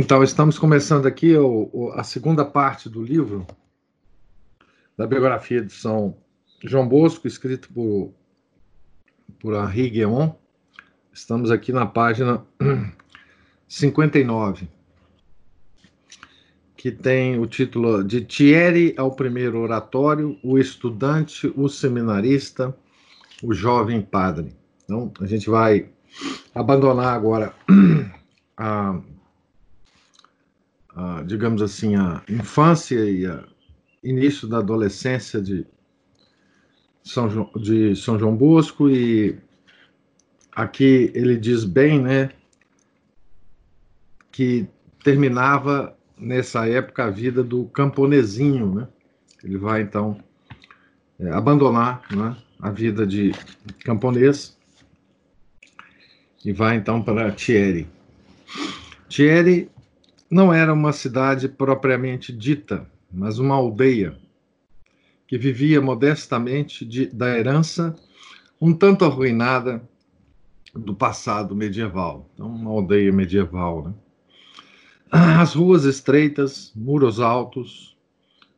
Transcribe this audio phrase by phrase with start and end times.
[0.00, 3.44] Então, estamos começando aqui o, a segunda parte do livro
[4.96, 6.16] da biografia de São
[6.62, 8.14] João Bosco, escrito por,
[9.40, 10.30] por Henri Guéon.
[11.12, 12.46] Estamos aqui na página
[13.66, 14.68] 59,
[16.76, 22.72] que tem o título de Thierry ao primeiro oratório, o estudante, o seminarista,
[23.42, 24.54] o jovem padre.
[24.84, 25.90] Então, a gente vai
[26.54, 27.52] abandonar agora
[28.56, 29.00] a
[30.98, 33.44] a, digamos assim, a infância e o
[34.02, 35.64] início da adolescência de
[37.04, 39.38] São, João, de São João Bosco e
[40.50, 42.30] aqui ele diz bem, né,
[44.32, 44.66] que
[45.04, 48.88] terminava nessa época a vida do camponesinho, né?
[49.44, 50.18] Ele vai então
[51.20, 53.30] é, abandonar né, a vida de
[53.84, 54.58] camponês
[56.44, 57.86] e vai então para Thierry.
[59.08, 59.70] Thierry
[60.30, 64.16] não era uma cidade propriamente dita, mas uma aldeia
[65.26, 67.94] que vivia modestamente de, da herança
[68.60, 69.82] um tanto arruinada
[70.74, 72.28] do passado medieval.
[72.34, 73.84] Então, uma aldeia medieval.
[73.84, 73.94] Né?
[75.10, 77.96] As ruas estreitas, muros altos,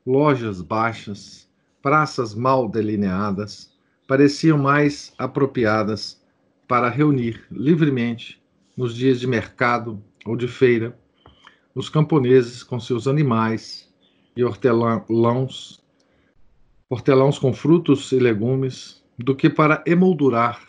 [0.06, 1.48] lojas baixas,
[1.82, 3.72] praças mal delineadas
[4.06, 6.20] pareciam mais apropriadas
[6.66, 8.40] para reunir livremente
[8.76, 10.98] nos dias de mercado ou de feira
[11.74, 13.88] os camponeses com seus animais
[14.36, 15.82] e hortelãos,
[16.88, 20.60] hortelãos com frutos e legumes, do que para emoldurar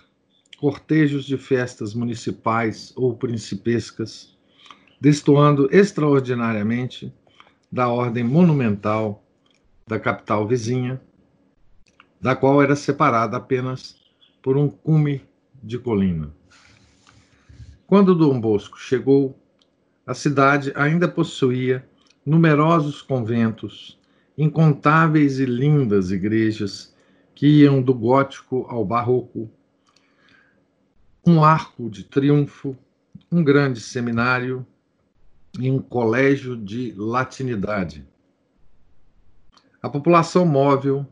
[0.60, 4.38] cortejos de festas municipais ou principescas,
[5.00, 7.12] destoando extraordinariamente
[7.72, 9.24] da ordem monumental
[9.88, 11.02] da capital vizinha,
[12.20, 13.96] da qual era separada apenas
[14.42, 15.24] por um cume
[15.64, 16.32] de colina.
[17.88, 19.41] Quando Dom Bosco chegou
[20.06, 21.88] a cidade ainda possuía
[22.26, 24.00] numerosos conventos,
[24.38, 26.96] incontáveis e lindas igrejas
[27.36, 29.50] que iam do gótico ao barroco,
[31.26, 32.76] um arco de triunfo,
[33.32, 34.66] um grande seminário
[35.60, 38.06] e um colégio de latinidade.
[39.82, 41.06] A população móvel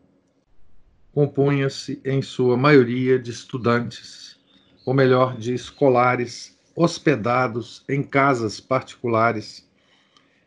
[1.12, 4.40] compunha-se, em sua maioria, de estudantes,
[4.86, 9.70] ou melhor, de escolares hospedados em casas particulares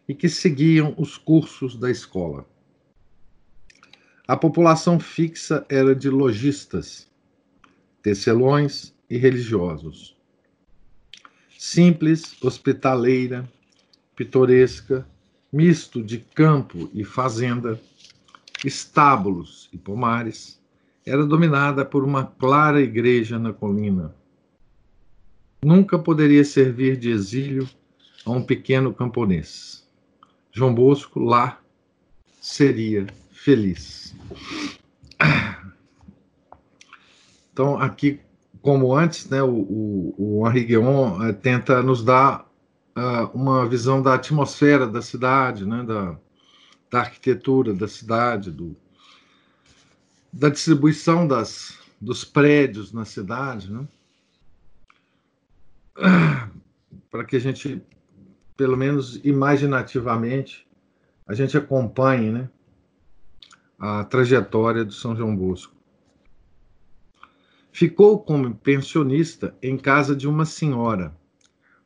[0.09, 2.48] e que seguiam os cursos da escola.
[4.26, 7.06] A população fixa era de lojistas,
[8.00, 10.16] tecelões e religiosos.
[11.59, 13.47] Simples, hospitaleira,
[14.16, 15.06] pitoresca,
[15.53, 17.78] misto de campo e fazenda,
[18.64, 20.59] estábulos e pomares,
[21.04, 24.14] era dominada por uma clara igreja na colina
[25.65, 27.69] nunca poderia servir de exílio
[28.25, 29.87] a um pequeno camponês.
[30.50, 31.61] João Bosco lá
[32.41, 34.15] seria feliz.
[37.53, 38.19] Então, aqui,
[38.61, 42.50] como antes, né, o, o, o Henri uh, tenta nos dar
[42.97, 46.17] uh, uma visão da atmosfera da cidade, né, da,
[46.91, 48.75] da arquitetura da cidade, do,
[50.33, 53.87] da distribuição das, dos prédios na cidade, né?
[57.11, 57.83] para que a gente,
[58.57, 60.67] pelo menos imaginativamente,
[61.27, 62.51] a gente acompanhe né,
[63.79, 65.75] a trajetória do São João Bosco.
[67.71, 71.17] Ficou como pensionista em casa de uma senhora,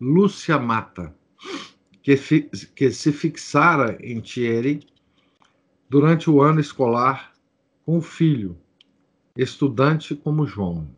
[0.00, 1.14] Lúcia Mata,
[2.02, 2.16] que,
[2.74, 4.86] que se fixara em Thierry
[5.88, 7.32] durante o ano escolar
[7.84, 8.58] com o filho,
[9.36, 10.88] estudante como João.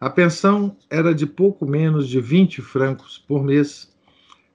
[0.00, 3.92] A pensão era de pouco menos de 20 francos por mês,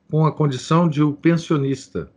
[0.10, 2.10] com a condição de o pensionista,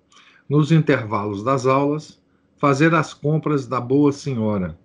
[0.48, 2.22] nos intervalos das aulas,
[2.56, 4.78] fazer as compras da boa senhora,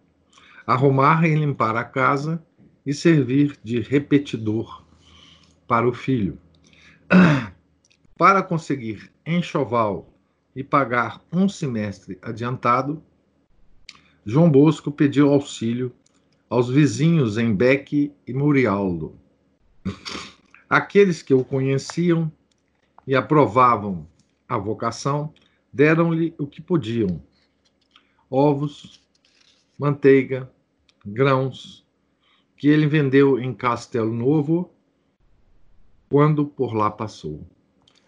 [0.65, 2.43] arrumar e limpar a casa
[2.83, 4.83] e servir de repetidor
[5.67, 6.39] para o filho.
[8.17, 10.11] Para conseguir enxoval
[10.55, 13.03] e pagar um semestre adiantado,
[14.25, 15.93] João Bosco pediu auxílio
[16.51, 19.18] aos vizinhos em Beck e Murialdo.
[20.69, 22.30] Aqueles que o conheciam
[23.07, 24.06] e aprovavam
[24.50, 25.33] a vocação,
[25.71, 27.24] deram-lhe o que podiam:
[28.30, 29.01] ovos,
[29.80, 30.51] manteiga,
[31.06, 31.88] grãos,
[32.57, 34.74] que ele vendeu em Castelo Novo
[36.09, 37.48] quando por lá passou.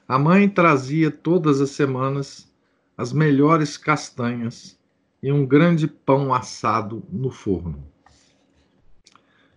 [0.05, 2.53] A mãe trazia todas as semanas
[2.97, 4.77] as melhores castanhas
[5.21, 7.92] e um grande pão assado no forno.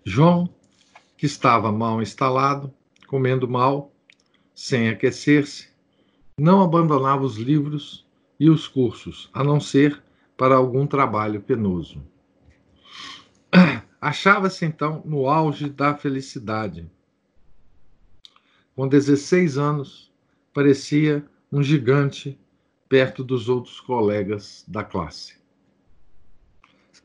[0.09, 0.49] João,
[1.17, 2.73] que estava mal instalado,
[3.09, 3.93] comendo mal,
[4.55, 5.69] sem aquecer-se,
[6.39, 8.07] não abandonava os livros
[8.39, 10.01] e os cursos, a não ser
[10.37, 12.07] para algum trabalho penoso.
[14.01, 16.89] Achava-se então no auge da felicidade.
[18.77, 20.13] Com 16 anos,
[20.55, 22.39] parecia um gigante
[22.89, 25.35] perto dos outros colegas da classe.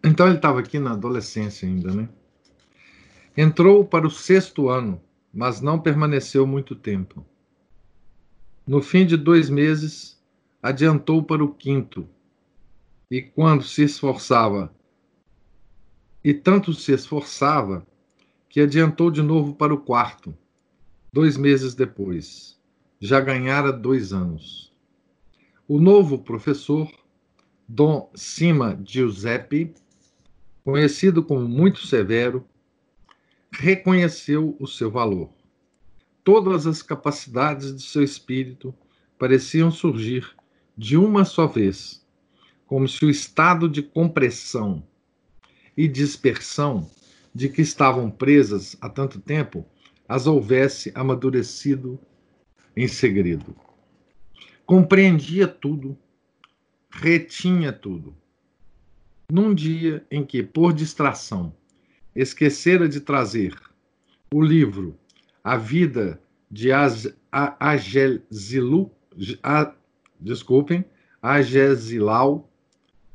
[0.04, 2.07] Então ele estava aqui na adolescência ainda, né?
[3.36, 5.01] Entrou para o sexto ano,
[5.33, 7.25] mas não permaneceu muito tempo.
[8.68, 10.22] No fim de dois meses,
[10.62, 12.07] adiantou para o quinto,
[13.10, 14.74] e quando se esforçava,
[16.24, 17.88] e tanto se esforçava,
[18.50, 20.38] que adiantou de novo para o quarto,
[21.12, 22.60] dois meses depois.
[23.00, 24.74] Já ganhara dois anos.
[25.66, 26.92] O novo professor,
[27.66, 29.74] Dom Cima Giuseppe,
[30.66, 32.45] conhecido como muito severo,
[33.53, 35.30] reconheceu o seu valor.
[36.24, 38.74] Todas as capacidades de seu espírito
[39.18, 40.36] pareciam surgir
[40.77, 42.06] de uma só vez,
[42.65, 44.83] como se o estado de compressão
[45.75, 46.89] e dispersão
[47.33, 49.65] de que estavam presas há tanto tempo
[50.07, 52.00] as houvesse amadurecido
[52.75, 53.56] em segredo.
[54.65, 55.97] Compreendia tudo,
[56.89, 58.15] retinha tudo.
[59.31, 61.56] Num dia em que, por distração,
[62.15, 63.55] esquecera de trazer
[64.33, 64.97] o livro
[65.43, 66.69] A Vida de
[67.59, 68.91] Agezilu,
[69.41, 69.73] a,
[70.19, 70.85] desculpem,
[71.21, 72.49] Agezilau,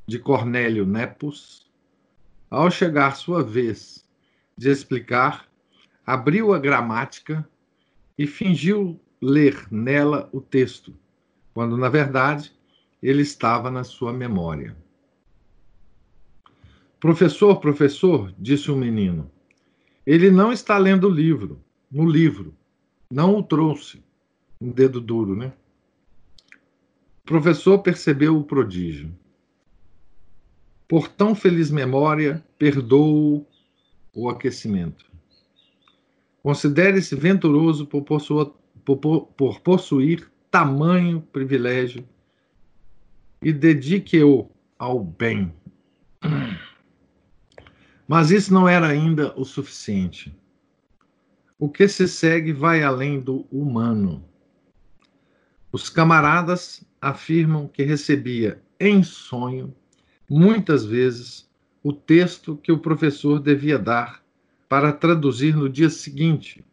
[0.06, 1.66] de Cornélio Nepos,
[2.48, 4.06] ao chegar sua vez
[4.56, 5.48] de explicar,
[6.06, 7.46] abriu a gramática
[8.16, 10.94] e fingiu ler nela o texto,
[11.52, 12.52] quando, na verdade,
[13.02, 14.76] ele estava na sua memória.
[16.98, 19.30] Professor, professor, disse o menino,
[20.06, 21.60] ele não está lendo o livro,
[21.90, 22.54] no livro.
[23.10, 24.02] Não o trouxe.
[24.60, 25.52] Um dedo duro, né?
[27.22, 29.12] O professor percebeu o prodígio.
[30.88, 33.46] Por tão feliz memória, perdoou
[34.14, 35.04] o aquecimento.
[36.42, 38.50] Considere-se venturoso por, possuir,
[38.84, 42.06] por, por possuir tamanho privilégio
[43.42, 44.48] e dedique-o
[44.78, 45.52] ao bem.
[48.06, 50.36] Mas isso não era ainda o suficiente.
[51.58, 54.24] O que se segue vai além do humano.
[55.72, 59.74] Os camaradas afirmam que recebia em sonho,
[60.28, 61.48] muitas vezes,
[61.82, 64.22] o texto que o professor devia dar
[64.68, 66.64] para traduzir no dia seguinte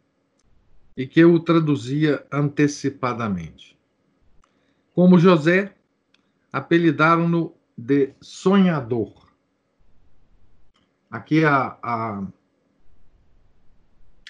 [0.96, 3.78] e que o traduzia antecipadamente.
[4.94, 5.74] Como José,
[6.52, 9.23] apelidaram-no de sonhador
[11.14, 12.26] Aqui a, a,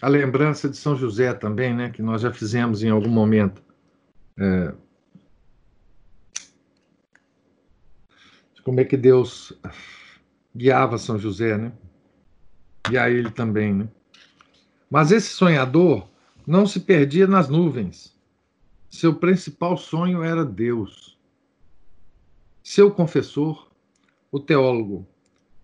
[0.02, 3.62] a, lembrança de São José também, né, que nós já fizemos em algum momento.
[4.38, 4.74] É,
[8.62, 9.58] como é que Deus
[10.54, 11.72] guiava São José, né?
[12.90, 13.88] E a ele também, né?
[14.90, 16.06] Mas esse sonhador
[16.46, 18.14] não se perdia nas nuvens.
[18.90, 21.18] Seu principal sonho era Deus.
[22.62, 23.70] Seu confessor,
[24.30, 25.08] o teólogo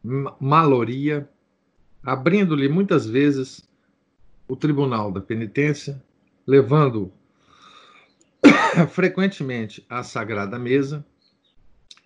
[0.03, 1.29] maloria,
[2.03, 3.69] abrindo-lhe muitas vezes
[4.49, 6.03] o tribunal da penitência,
[6.47, 7.13] levando
[8.91, 11.05] frequentemente à sagrada mesa,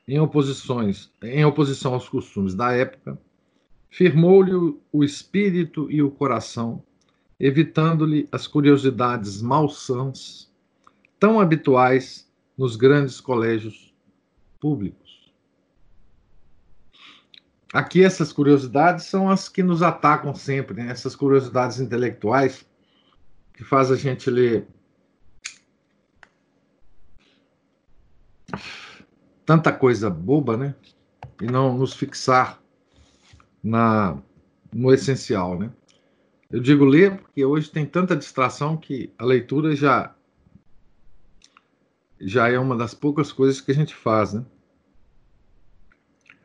[0.07, 3.19] em, oposições, em oposição aos costumes da época,
[3.91, 4.53] firmou-lhe
[4.93, 6.83] o espírito e o coração,
[7.39, 10.53] evitando-lhe as curiosidades malsãs
[11.19, 13.95] tão habituais nos grandes colégios
[14.61, 15.04] públicos.
[17.75, 20.93] Aqui essas curiosidades são as que nos atacam sempre, né?
[20.93, 22.64] essas curiosidades intelectuais
[23.52, 24.69] que faz a gente ler
[29.45, 30.76] tanta coisa boba, né?
[31.43, 32.62] E não nos fixar
[33.61, 34.23] na
[34.73, 35.73] no essencial, né?
[36.49, 40.14] Eu digo ler porque hoje tem tanta distração que a leitura já
[42.21, 44.45] já é uma das poucas coisas que a gente faz, né?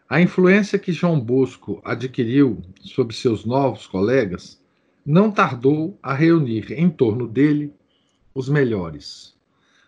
[0.10, 4.60] A influência que João Bosco adquiriu sobre seus novos colegas
[5.06, 7.72] não tardou a reunir em torno dele
[8.34, 9.38] os melhores.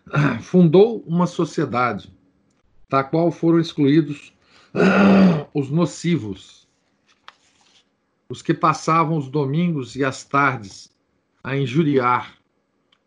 [0.40, 2.08] fundou uma sociedade
[2.88, 4.32] da qual foram excluídos
[5.52, 6.68] os nocivos,
[8.28, 10.88] os que passavam os domingos e as tardes
[11.42, 12.38] a injuriar,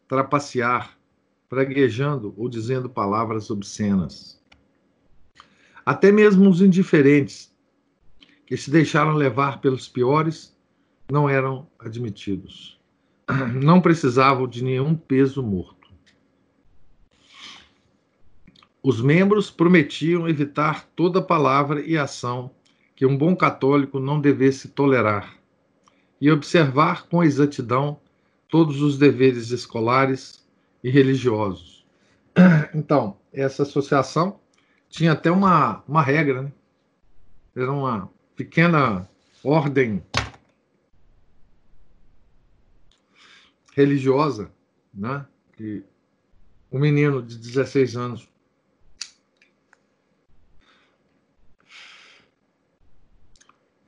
[0.05, 0.97] trapacear,
[1.47, 4.34] praguejando ou dizendo palavras obscenas.
[5.85, 7.53] Até mesmo os indiferentes,
[8.47, 10.55] que se deixaram levar pelos piores,
[11.11, 12.79] não eram admitidos.
[13.61, 15.89] Não precisavam de nenhum peso morto.
[18.83, 22.51] Os membros prometiam evitar toda palavra e ação
[22.95, 25.35] que um bom católico não devesse tolerar
[26.21, 27.99] e observar com exatidão
[28.47, 30.45] todos os deveres escolares
[30.83, 31.85] e religiosos.
[32.75, 34.39] Então, essa associação
[34.95, 36.53] tinha até uma, uma regra, né?
[37.53, 39.05] Era uma pequena
[39.43, 40.01] ordem
[43.73, 44.49] religiosa,
[44.93, 45.25] né?
[45.51, 45.83] Que
[46.71, 48.29] um menino de 16 anos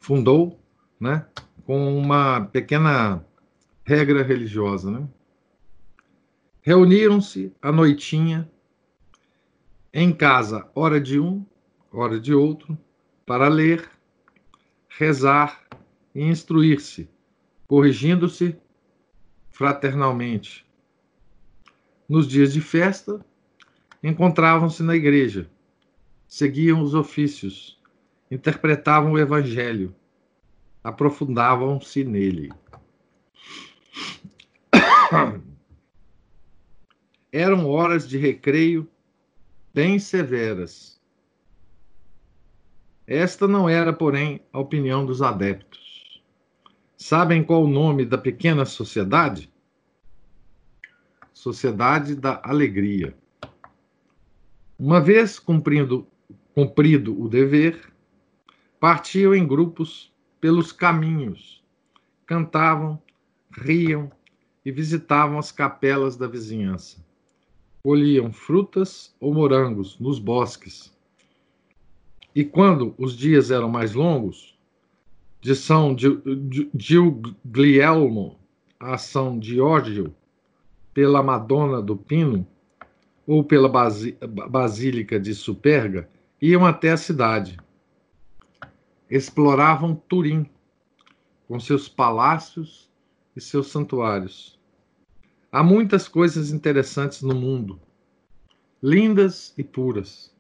[0.02, 0.60] fundou,
[1.00, 1.26] né,
[1.66, 3.26] com uma pequena
[3.86, 5.08] regra religiosa, né?
[6.62, 8.50] Reuniram-se à noitinha
[10.00, 11.44] em casa, hora de um,
[11.92, 12.77] hora de outro,
[13.25, 13.89] para ler,
[14.88, 15.66] rezar
[16.13, 17.10] e instruir-se,
[17.66, 18.56] corrigindo-se
[19.50, 20.68] fraternalmente.
[22.08, 23.25] Nos dias de festa,
[24.04, 25.50] encontravam-se na igreja,
[26.27, 27.82] seguiam os ofícios,
[28.30, 29.96] interpretavam o Evangelho,
[30.84, 32.51] aprofundavam-se nele.
[37.32, 38.88] Eram horas de recreio
[39.78, 41.00] bem severas.
[43.06, 46.20] Esta não era, porém, a opinião dos adeptos.
[46.98, 49.54] Sabem qual o nome da pequena sociedade?
[51.32, 53.16] Sociedade da Alegria.
[54.80, 56.08] Uma vez cumprindo,
[56.56, 57.94] cumprido o dever,
[58.80, 61.64] Partiam em grupos pelos caminhos,
[62.26, 63.00] cantavam,
[63.52, 64.12] riam
[64.66, 67.07] e visitavam as capelas da vizinhança.
[67.84, 70.96] Colhiam frutas ou morangos nos bosques.
[72.36, 74.58] E quando os dias eram mais longos,
[75.40, 75.96] de São
[76.76, 78.38] Giuglielmo
[78.80, 80.14] a São Giorgio,
[80.94, 82.46] pela Madonna do Pino
[83.26, 83.70] ou pela
[84.50, 86.10] Basílica de Superga,
[86.42, 87.58] iam até a cidade
[89.10, 90.50] exploravam Turim,
[91.48, 92.90] com seus palácios
[93.36, 94.57] e seus santuários.
[95.58, 97.82] Há muitas coisas interessantes no mundo,
[98.80, 100.32] lindas e puras,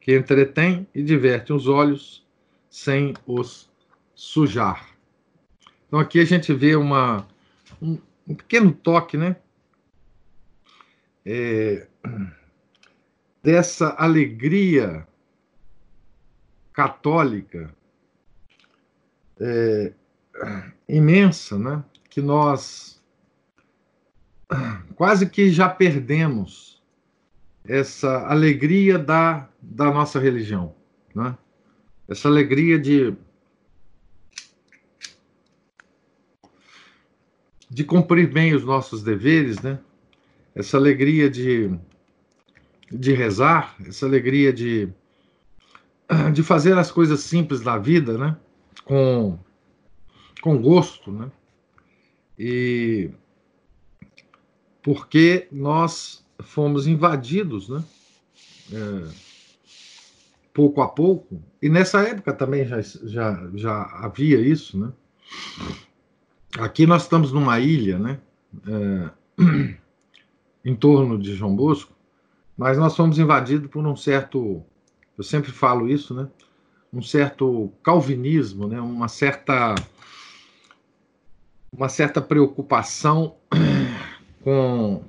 [0.00, 2.26] que entretêm e divertem os olhos
[2.68, 3.70] sem os
[4.12, 4.88] sujar.
[5.86, 7.28] Então aqui a gente vê uma,
[7.80, 9.36] um, um pequeno toque, né?
[11.24, 11.86] É,
[13.40, 15.06] dessa alegria
[16.72, 17.72] católica
[19.38, 19.92] é,
[20.88, 21.84] imensa, né?
[22.08, 22.99] que nós
[24.96, 26.82] quase que já perdemos
[27.64, 30.74] essa alegria da, da nossa religião,
[31.14, 31.36] né?
[32.08, 33.14] essa alegria de,
[37.70, 39.78] de cumprir bem os nossos deveres, né?
[40.54, 41.70] essa alegria de,
[42.90, 44.88] de rezar, essa alegria de,
[46.32, 48.36] de fazer as coisas simples da vida, né?
[48.84, 49.38] com,
[50.40, 51.30] com gosto, né?
[52.36, 53.10] E
[54.82, 57.84] porque nós fomos invadidos, né?
[58.72, 59.08] É,
[60.52, 64.92] pouco a pouco, e nessa época também já, já, já havia isso, né?
[66.58, 68.20] Aqui nós estamos numa ilha, né?
[68.66, 69.10] É,
[70.64, 71.92] em torno de João Bosco,
[72.56, 74.62] mas nós fomos invadidos por um certo,
[75.16, 76.28] eu sempre falo isso, né?
[76.92, 78.80] um certo calvinismo, né?
[78.80, 79.74] uma certa
[81.72, 83.36] uma certa preocupação
[84.42, 85.02] com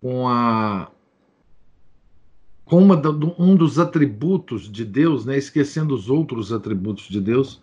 [0.00, 0.90] com a
[2.64, 2.96] com uma,
[3.38, 7.60] um dos atributos de Deus, né, esquecendo os outros atributos de Deus,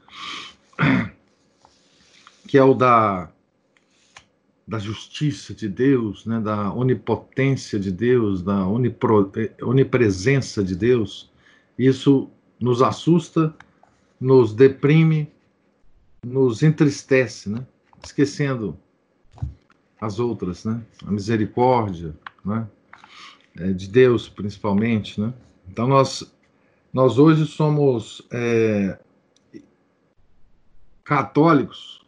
[2.47, 3.31] que é o da,
[4.67, 9.31] da justiça de Deus, né, da onipotência de Deus, da onipro,
[9.63, 11.31] onipresença de Deus,
[11.75, 13.51] isso nos assusta,
[14.21, 15.27] nos deprime,
[16.23, 17.65] nos entristece, né?
[18.03, 18.77] Esquecendo
[19.99, 20.81] as outras, né?
[21.05, 22.67] A misericórdia, né?
[23.57, 25.33] É, de Deus, principalmente, né?
[25.67, 26.31] Então nós
[26.91, 28.97] nós hoje somos é,
[31.03, 32.03] católicos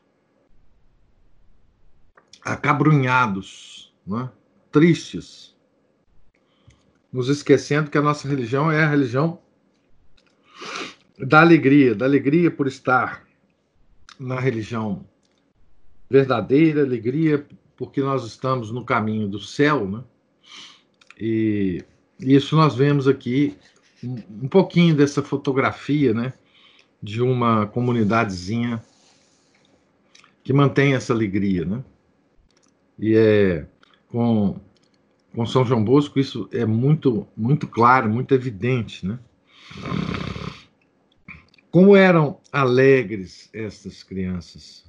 [2.43, 4.29] acabrunhados, né?
[4.71, 5.55] tristes,
[7.13, 9.39] nos esquecendo que a nossa religião é a religião
[11.19, 13.27] da alegria, da alegria por estar
[14.19, 15.05] na religião
[16.09, 17.45] verdadeira, alegria
[17.81, 20.03] porque nós estamos no caminho do céu, né?
[21.19, 21.83] E
[22.19, 23.57] isso nós vemos aqui
[24.03, 26.31] um pouquinho dessa fotografia, né?
[27.01, 28.83] De uma comunidadezinha
[30.43, 31.83] que mantém essa alegria, né?
[32.99, 33.65] E é
[34.09, 34.59] com,
[35.33, 39.17] com São João Bosco isso é muito muito claro, muito evidente, né?
[41.71, 44.85] Como eram alegres estas crianças,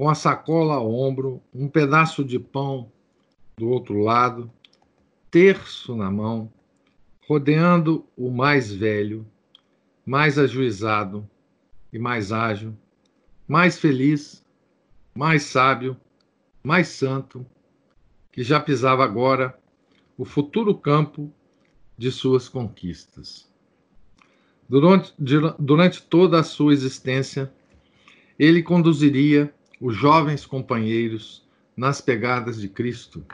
[0.00, 2.90] com a sacola ao ombro, um pedaço de pão
[3.58, 4.50] do outro lado,
[5.30, 6.50] terço na mão,
[7.28, 9.26] rodeando o mais velho,
[10.06, 11.28] mais ajuizado
[11.92, 12.74] e mais ágil,
[13.46, 14.42] mais feliz,
[15.14, 15.94] mais sábio,
[16.64, 17.44] mais santo,
[18.32, 19.54] que já pisava agora
[20.16, 21.30] o futuro campo
[21.98, 23.52] de suas conquistas.
[24.66, 25.12] Durante,
[25.58, 27.52] durante toda a sua existência,
[28.38, 33.24] ele conduziria os jovens companheiros nas pegadas de Cristo,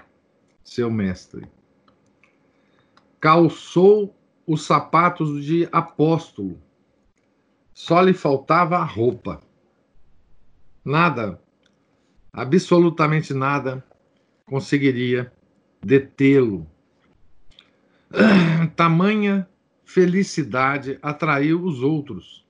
[0.62, 1.46] seu mestre.
[3.20, 4.14] Calçou
[4.46, 6.62] os sapatos de apóstolo,
[7.74, 9.42] só lhe faltava a roupa.
[10.84, 11.42] Nada,
[12.32, 13.84] absolutamente nada,
[14.44, 15.32] conseguiria
[15.84, 16.70] detê-lo.
[18.76, 19.48] Tamanha
[19.84, 22.46] felicidade atraiu os outros,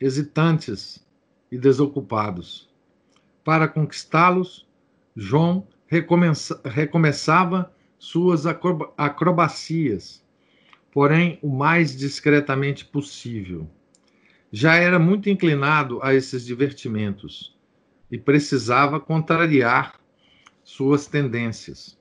[0.00, 1.05] hesitantes
[1.50, 2.68] e desocupados.
[3.44, 4.66] Para conquistá-los,
[5.14, 8.44] João recomeça, recomeçava suas
[8.96, 10.24] acrobacias,
[10.90, 13.68] porém o mais discretamente possível.
[14.50, 17.56] Já era muito inclinado a esses divertimentos
[18.10, 20.00] e precisava contrariar
[20.62, 21.98] suas tendências.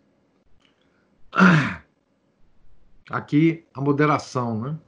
[1.32, 1.82] Ah,
[3.10, 4.80] Aqui a moderação, né?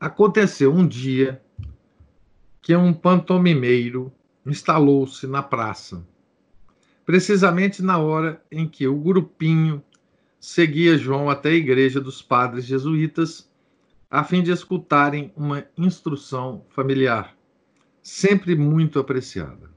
[0.00, 1.42] Aconteceu um dia
[2.66, 4.12] que um pantomimeiro
[4.44, 6.04] instalou-se na praça,
[7.04, 9.80] precisamente na hora em que o grupinho
[10.40, 13.48] seguia João até a igreja dos padres jesuítas,
[14.10, 17.36] a fim de escutarem uma instrução familiar,
[18.02, 19.70] sempre muito apreciada.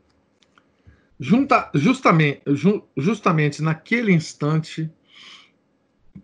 [1.19, 4.89] Junta, justamente, ju, justamente naquele instante,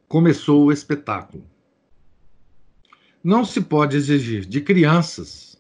[0.08, 1.46] começou o espetáculo.
[3.24, 5.55] Não se pode exigir de crianças,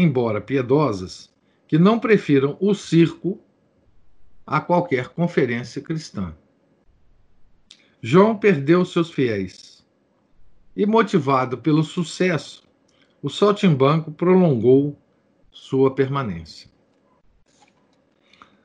[0.00, 1.30] embora piedosas,
[1.66, 3.40] que não prefiram o circo
[4.46, 6.34] a qualquer conferência cristã.
[8.00, 9.84] João perdeu seus fiéis
[10.74, 12.62] e, motivado pelo sucesso,
[13.20, 14.96] o Saltimbanco prolongou
[15.50, 16.70] sua permanência.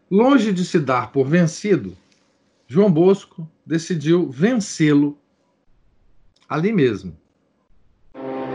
[0.09, 1.97] Longe de se dar por vencido,
[2.67, 5.17] João Bosco decidiu vencê-lo
[6.47, 7.17] ali mesmo.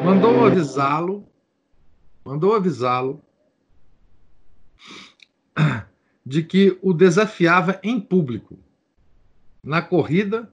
[0.04, 1.27] Mandou avisá-lo,
[2.28, 3.22] mandou avisá-lo
[6.26, 8.58] de que o desafiava em público,
[9.64, 10.52] na corrida,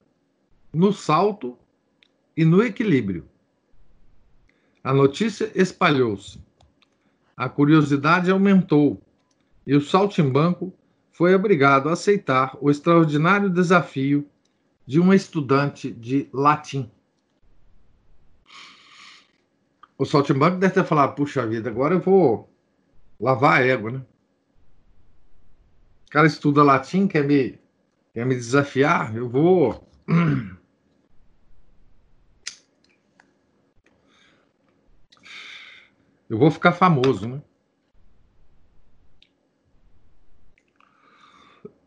[0.72, 1.54] no salto
[2.34, 3.28] e no equilíbrio.
[4.82, 6.40] A notícia espalhou-se.
[7.36, 9.02] A curiosidade aumentou
[9.66, 10.72] e o saltimbanco
[11.12, 14.26] foi obrigado a aceitar o extraordinário desafio
[14.86, 16.90] de uma estudante de latim.
[19.98, 22.52] O Saltimbanco deve ter falado: puxa vida, agora eu vou
[23.18, 24.06] lavar a égua, né?
[26.06, 27.58] O cara estuda latim, quer me,
[28.12, 29.88] quer me desafiar, eu vou.
[36.28, 37.40] Eu vou ficar famoso, né?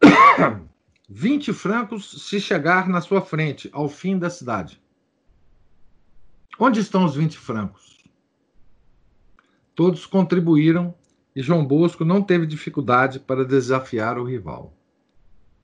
[1.09, 4.81] 20 francos se chegar na sua frente, ao fim da cidade.
[6.57, 7.98] Onde estão os 20 francos?
[9.79, 10.93] Todos contribuíram
[11.33, 14.73] e João Bosco não teve dificuldade para desafiar o rival.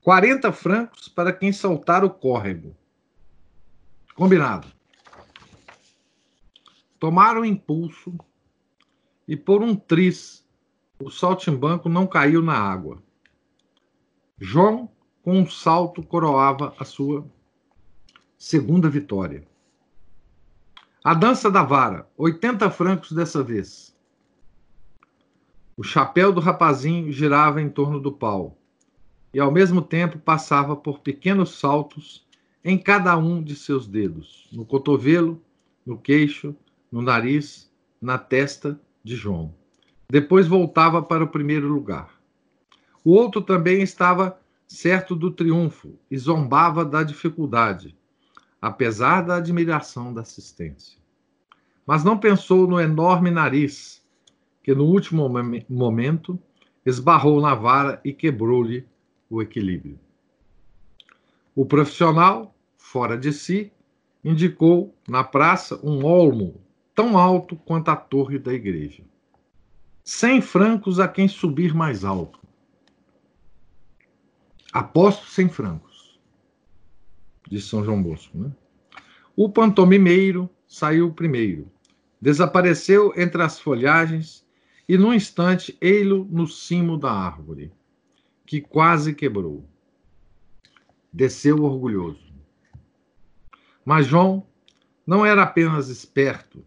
[0.00, 2.74] 40 francos para quem saltar o córrego.
[4.14, 4.68] Combinado.
[6.98, 8.14] Tomaram impulso
[9.28, 10.48] e, por um tris,
[10.98, 13.02] o saltimbanco não caiu na água.
[14.40, 14.90] João,
[15.22, 17.22] com um salto, coroava a sua
[18.38, 19.46] segunda vitória.
[21.04, 23.94] A dança da vara, 80 francos dessa vez.
[25.78, 28.56] O chapéu do rapazinho girava em torno do pau
[29.34, 32.26] e, ao mesmo tempo, passava por pequenos saltos
[32.64, 35.42] em cada um de seus dedos, no cotovelo,
[35.84, 36.56] no queixo,
[36.90, 39.54] no nariz, na testa de João.
[40.08, 42.10] Depois voltava para o primeiro lugar.
[43.04, 47.94] O outro também estava certo do triunfo, e zombava da dificuldade,
[48.60, 50.98] apesar da admiração da assistência.
[51.86, 54.02] Mas não pensou no enorme nariz,
[54.66, 55.30] que no último
[55.68, 56.36] momento
[56.84, 58.84] esbarrou na vara e quebrou-lhe
[59.30, 59.96] o equilíbrio.
[61.54, 63.72] O profissional, fora de si,
[64.24, 66.60] indicou na praça um olmo
[66.96, 69.04] tão alto quanto a torre da igreja.
[70.02, 72.40] Cem francos a quem subir mais alto.
[74.72, 76.18] Aposto cem francos,
[77.48, 78.36] disse São João Bosco.
[78.36, 78.50] Né?
[79.36, 81.70] O pantomimeiro saiu primeiro,
[82.20, 84.44] desapareceu entre as folhagens
[84.88, 87.72] e, num instante, ei-lo no cimo da árvore,
[88.44, 89.68] que quase quebrou.
[91.12, 92.32] Desceu orgulhoso.
[93.84, 94.46] Mas João
[95.06, 96.64] não era apenas esperto,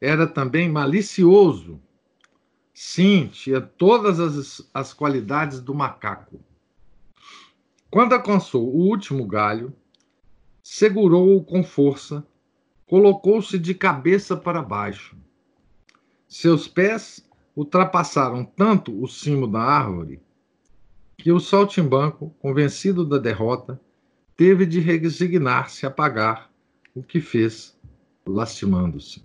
[0.00, 1.80] era também malicioso.
[2.72, 6.40] Sim, tinha todas as, as qualidades do macaco.
[7.90, 9.74] Quando alcançou o último galho,
[10.62, 12.26] segurou-o com força,
[12.86, 15.16] colocou-se de cabeça para baixo.
[16.28, 20.20] Seus pés ultrapassaram tanto o cimo da árvore
[21.16, 23.78] que o saltimbanco, convencido da derrota,
[24.36, 26.50] teve de resignar-se a pagar
[26.94, 27.78] o que fez,
[28.26, 29.22] lastimando-se.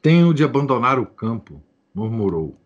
[0.00, 2.56] Tenho de abandonar o campo, murmurou.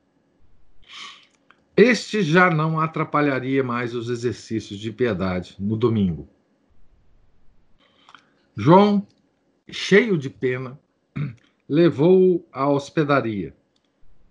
[1.76, 6.28] Este já não atrapalharia mais os exercícios de piedade no domingo.
[8.54, 9.04] João,
[9.68, 10.78] cheio de pena,
[11.68, 13.54] levou-o à hospedaria,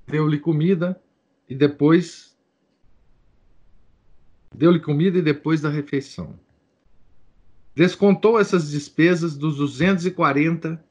[0.08, 1.02] deu-lhe comida
[1.50, 2.38] e depois
[4.54, 6.40] deu-lhe comida e depois da refeição.
[7.76, 10.84] Descontou essas despesas dos 240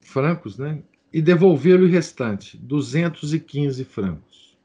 [0.00, 0.82] francos, né?
[1.12, 4.56] E devolveu-lhe o restante, 215 francos.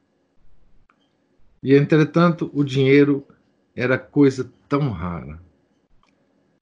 [1.62, 3.26] E, entretanto, o dinheiro
[3.76, 5.42] era coisa tão rara.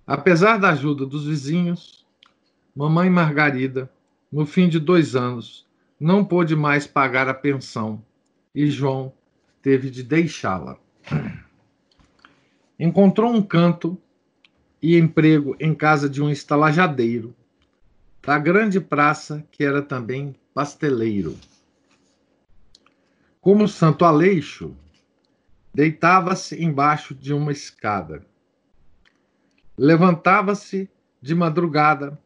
[0.06, 2.01] Apesar da ajuda dos vizinhos,
[2.76, 3.92] mamãe Margarida,
[4.32, 5.68] no fim de dois anos,
[6.00, 8.04] não pôde mais pagar a pensão
[8.54, 9.14] e João
[9.62, 10.78] teve de deixá-la.
[12.80, 13.98] Encontrou um canto
[14.82, 17.36] e emprego em casa de um estalajadeiro
[18.22, 21.38] da grande praça, que era também pasteleiro.
[23.40, 24.76] Como Santo Aleixo,
[25.74, 28.26] Deitava-se embaixo de uma escada.
[29.78, 30.90] Levantava-se
[31.22, 32.20] de madrugada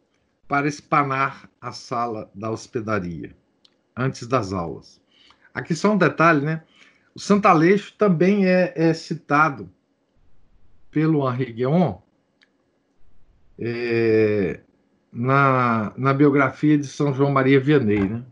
[0.47, 3.35] para espanar a sala da hospedaria,
[3.95, 5.01] antes das aulas.
[5.53, 6.63] Aqui só um detalhe, né?
[7.15, 9.69] O Santo Aleixo também é, é citado
[10.91, 11.97] pelo Henri Guion
[13.57, 14.59] é,
[15.11, 18.23] na, na biografia de São João Maria Vianney, né?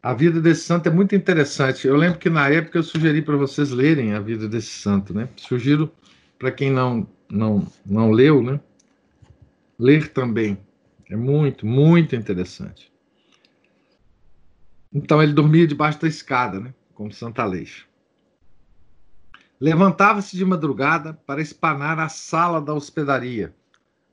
[0.00, 1.86] A vida desse santo é muito interessante.
[1.86, 5.28] Eu lembro que na época eu sugeri para vocês lerem a vida desse santo, né?
[5.36, 5.92] Sugiro
[6.38, 8.60] para quem não não não leu, né?
[9.78, 10.58] Ler também.
[11.10, 12.92] É muito, muito interessante.
[14.92, 16.74] Então ele dormia debaixo da escada, né?
[16.94, 17.88] Como Santa Aleixo.
[19.60, 23.54] Levantava-se de madrugada para espanar a sala da hospedaria,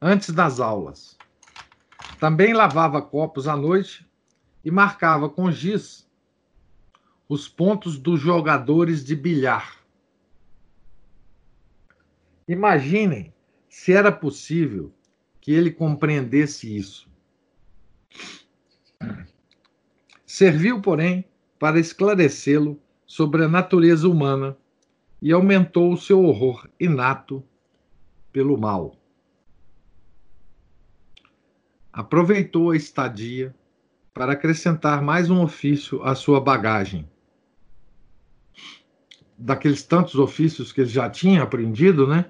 [0.01, 1.17] antes das aulas.
[2.19, 4.07] Também lavava copos à noite
[4.63, 6.05] e marcava com giz
[7.27, 9.84] os pontos dos jogadores de bilhar.
[12.47, 13.33] Imaginem
[13.67, 14.93] se era possível
[15.41, 17.09] que ele compreendesse isso.
[20.25, 21.25] Serviu, porém,
[21.57, 24.57] para esclarecê-lo sobre a natureza humana
[25.21, 27.43] e aumentou o seu horror inato
[28.31, 28.95] pelo mal.
[31.91, 33.55] Aproveitou a estadia
[34.13, 37.09] para acrescentar mais um ofício à sua bagagem.
[39.37, 42.25] Daqueles tantos ofícios que ele já tinha aprendido, né?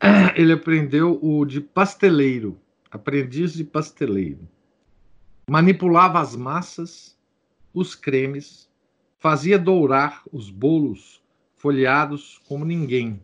[0.36, 4.46] Ele aprendeu o de pasteleiro, aprendiz de pasteleiro.
[5.48, 7.16] Manipulava as massas,
[7.72, 8.68] os cremes,
[9.18, 11.22] fazia dourar os bolos
[11.56, 13.22] folheados como ninguém.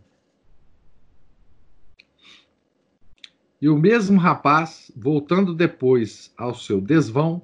[3.61, 7.43] E o mesmo rapaz, voltando depois ao seu desvão,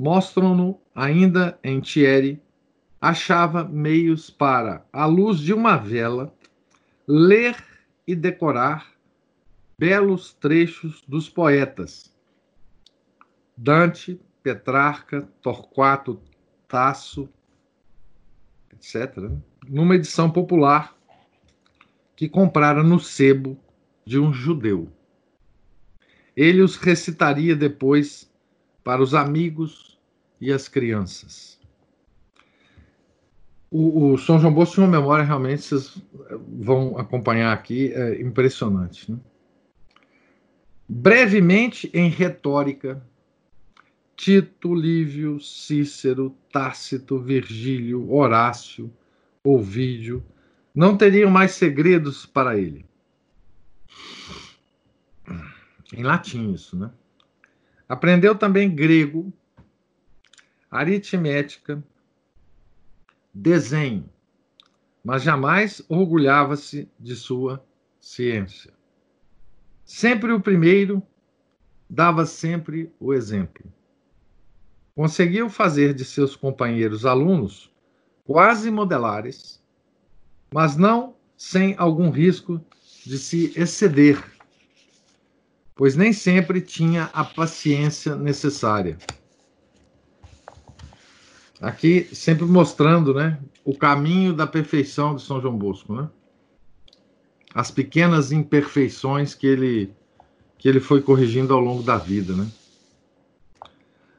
[0.00, 2.42] mostram-no ainda em Thierry,
[3.08, 6.34] achava meios para, à luz de uma vela,
[7.06, 7.56] ler
[8.04, 8.92] e decorar
[9.78, 12.12] belos trechos dos poetas
[13.56, 16.20] Dante, Petrarca, Torquato
[16.66, 17.28] Tasso,
[18.72, 19.30] etc.,
[19.68, 20.96] numa edição popular
[22.16, 23.56] que comprara no sebo
[24.04, 24.92] de um judeu.
[26.36, 28.28] Ele os recitaria depois
[28.82, 29.96] para os amigos
[30.40, 31.55] e as crianças.
[33.70, 36.02] O, o São João Bosco uma memória realmente, vocês
[36.48, 39.10] vão acompanhar aqui, é impressionante.
[39.10, 39.18] Né?
[40.88, 43.02] Brevemente em retórica,
[44.16, 48.90] Tito, Lívio, Cícero, Tácito, Virgílio, Horácio,
[49.42, 50.24] Ovídio,
[50.74, 52.86] não teriam mais segredos para ele.
[55.92, 56.90] Em latim, isso, né?
[57.88, 59.32] Aprendeu também grego,
[60.70, 61.82] aritmética,
[63.36, 64.08] desenho,
[65.04, 67.64] mas jamais orgulhava-se de sua
[68.00, 68.72] ciência.
[69.84, 71.02] Sempre o primeiro,
[71.88, 73.64] dava sempre o exemplo.
[74.94, 77.72] Conseguiu fazer de seus companheiros alunos
[78.24, 79.62] quase modelares,
[80.52, 82.60] mas não sem algum risco
[83.04, 84.36] de se exceder
[85.76, 88.96] pois nem sempre tinha a paciência necessária.
[91.60, 96.08] Aqui sempre mostrando, né, o caminho da perfeição de São João Bosco, né?
[97.54, 99.90] As pequenas imperfeições que ele
[100.58, 102.50] que ele foi corrigindo ao longo da vida, né?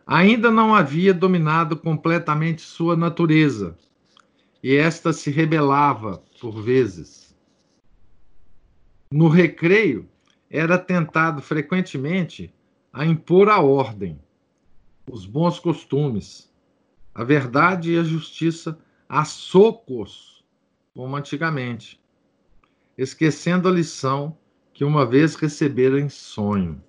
[0.05, 3.77] Ainda não havia dominado completamente sua natureza,
[4.63, 7.35] e esta se rebelava por vezes.
[9.11, 10.07] No recreio,
[10.49, 12.53] era tentado frequentemente
[12.91, 14.19] a impor a ordem,
[15.09, 16.49] os bons costumes,
[17.17, 18.77] a verdade e a justiça
[19.09, 20.45] a socos,
[20.93, 21.99] como antigamente,
[22.95, 24.37] esquecendo a lição
[24.71, 26.79] que uma vez recebera em sonho.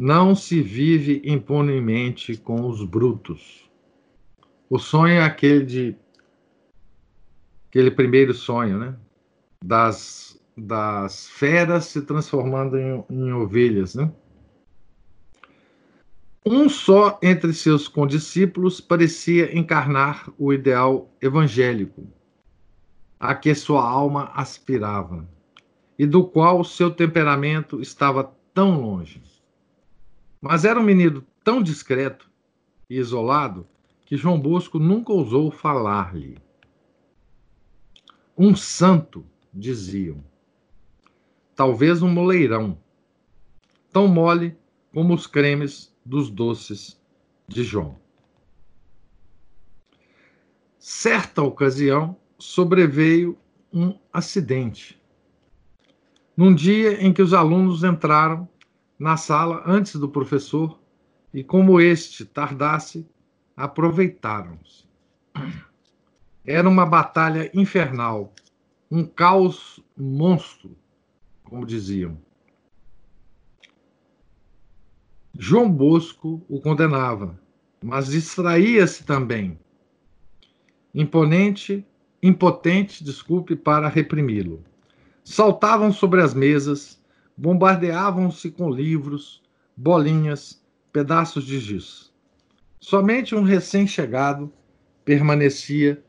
[0.00, 3.70] Não se vive impunemente com os brutos.
[4.70, 5.96] O sonho é aquele de
[7.68, 8.96] aquele primeiro sonho, né?
[9.62, 13.94] Das das feras se transformando em, em ovelhas.
[13.94, 14.10] Né?
[16.46, 22.06] Um só entre seus condiscípulos parecia encarnar o ideal evangélico,
[23.18, 25.26] a que sua alma aspirava,
[25.98, 29.22] e do qual seu temperamento estava tão longe.
[30.38, 32.30] Mas era um menino tão discreto
[32.90, 33.66] e isolado
[34.04, 36.36] que João Bosco nunca ousou falar-lhe.
[38.36, 40.22] Um santo, diziam
[41.54, 42.76] talvez um moleirão,
[43.92, 44.56] tão mole
[44.92, 47.00] como os cremes dos doces
[47.48, 47.96] de João.
[50.78, 53.38] Certa ocasião, sobreveio
[53.72, 55.00] um acidente.
[56.36, 58.48] Num dia em que os alunos entraram
[58.98, 60.78] na sala antes do professor
[61.32, 63.08] e, como este tardasse,
[63.56, 64.84] aproveitaram-se.
[66.44, 68.34] Era uma batalha infernal,
[68.90, 70.76] um caos monstro
[71.44, 72.18] como diziam.
[75.36, 77.38] João Bosco o condenava,
[77.82, 79.58] mas distraía-se também.
[80.94, 81.84] Imponente,
[82.22, 84.62] impotente, desculpe, para reprimi-lo.
[85.24, 87.02] Saltavam sobre as mesas,
[87.36, 89.42] bombardeavam-se com livros,
[89.76, 92.12] bolinhas, pedaços de giz.
[92.78, 94.52] Somente um recém-chegado
[95.04, 96.00] permanecia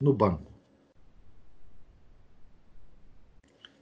[0.00, 0.52] no banco.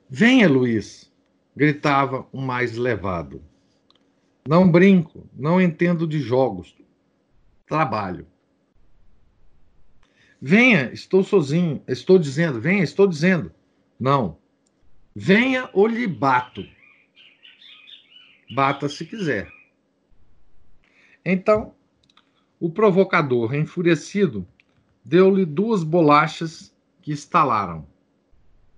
[0.09, 1.13] Venha, Luiz,
[1.55, 3.43] gritava o mais levado.
[4.47, 6.77] Não brinco, não entendo de jogos.
[7.67, 8.27] Trabalho.
[10.41, 11.83] Venha, estou sozinho.
[11.89, 13.53] Estou dizendo, venha, estou dizendo.
[13.99, 14.39] Não.
[15.15, 16.65] Venha ou lhe bato.
[18.55, 19.51] Bata se quiser.
[21.25, 21.75] Então,
[22.61, 24.47] o provocador, enfurecido,
[25.05, 27.87] deu-lhe duas bolachas que estalaram.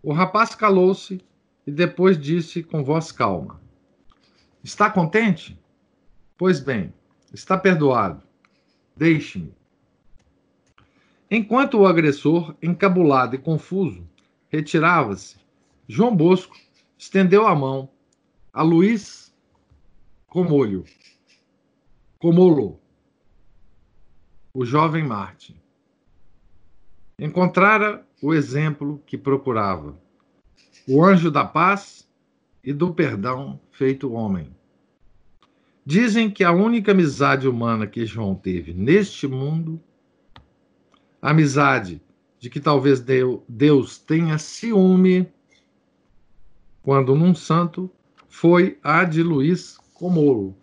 [0.03, 1.21] O rapaz calou-se
[1.67, 3.61] e depois disse com voz calma:
[4.63, 5.59] Está contente?
[6.37, 6.93] Pois bem,
[7.33, 8.23] está perdoado.
[8.97, 9.55] Deixe-me.
[11.31, 14.09] Enquanto o agressor, encabulado e confuso,
[14.49, 15.37] retirava-se,
[15.87, 16.57] João Bosco
[16.97, 17.91] estendeu a mão
[18.53, 19.35] a Luiz
[20.27, 20.85] Comolho,
[22.19, 22.81] Comolo,
[24.53, 25.61] o jovem Marte.
[27.19, 29.97] Encontrara o exemplo que procurava,
[30.89, 32.08] o anjo da paz
[32.63, 34.55] e do perdão feito homem.
[35.85, 39.81] Dizem que a única amizade humana que João teve neste mundo,
[41.21, 42.03] amizade
[42.39, 43.03] de que talvez
[43.49, 45.29] Deus tenha ciúme,
[46.83, 47.91] quando num santo,
[48.29, 50.57] foi a de Luiz Comolo.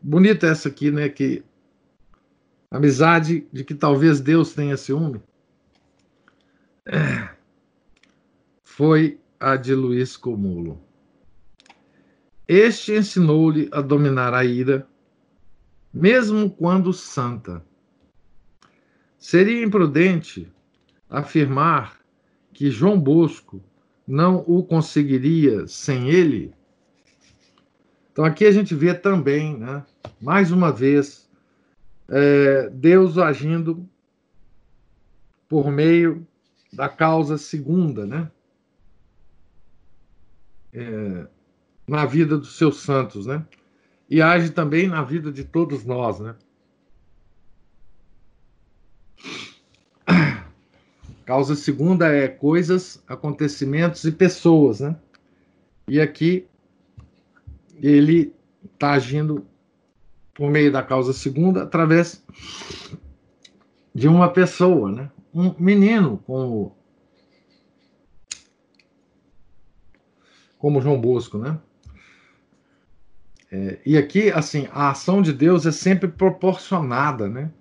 [0.00, 1.08] Bonita essa aqui, né?
[1.08, 1.42] Que
[2.74, 5.22] Amizade de que talvez Deus tenha ciúme?
[6.84, 7.33] É.
[8.76, 10.82] Foi a de Luiz Comulo.
[12.48, 14.84] Este ensinou-lhe a dominar a ira,
[15.92, 17.64] mesmo quando santa.
[19.16, 20.52] Seria imprudente
[21.08, 22.00] afirmar
[22.52, 23.62] que João Bosco
[24.04, 26.52] não o conseguiria sem ele?
[28.10, 29.86] Então aqui a gente vê também, né,
[30.20, 31.30] mais uma vez,
[32.08, 33.88] é, Deus agindo
[35.48, 36.26] por meio
[36.72, 38.32] da causa segunda, né?
[40.74, 41.26] É,
[41.86, 43.44] na vida dos seus santos, né?
[44.08, 46.34] E age também na vida de todos nós, né?
[51.24, 54.96] Causa segunda é coisas, acontecimentos e pessoas, né?
[55.88, 56.46] E aqui
[57.76, 58.34] ele
[58.64, 59.46] está agindo
[60.34, 62.22] por meio da causa segunda através
[63.94, 65.10] de uma pessoa, né?
[65.32, 66.76] Um menino como
[70.64, 71.60] como João Bosco, né?
[73.52, 77.52] É, e aqui, assim, a ação de Deus é sempre proporcionada, né?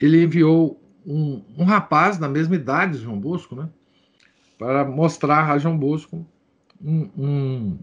[0.00, 3.68] Ele enviou um, um rapaz da mesma idade de João Bosco, né?
[4.56, 6.26] Para mostrar a João Bosco
[6.80, 7.78] um, um,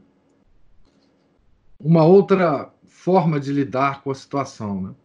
[1.80, 4.96] uma outra forma de lidar com a situação, né?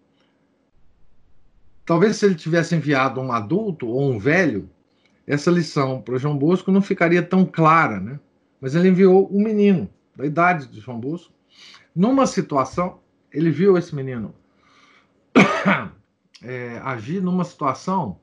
[1.85, 4.71] Talvez se ele tivesse enviado um adulto ou um velho,
[5.29, 8.19] essa lição para João Bosco não ficaria tão clara, né?
[8.59, 11.33] Mas ele enviou um menino da idade de João Bosco.
[11.95, 14.35] Numa situação, ele viu esse menino
[16.43, 18.19] é, agir numa situação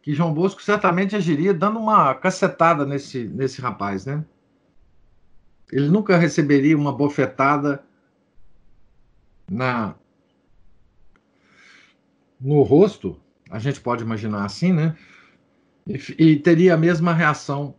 [0.00, 4.24] que João Bosco certamente agiria dando uma cacetada nesse, nesse rapaz, né?
[5.70, 7.84] Ele nunca receberia uma bofetada
[9.48, 9.94] na
[12.40, 14.96] no rosto, a gente pode imaginar assim, né?
[15.86, 17.74] E, e teria a mesma reação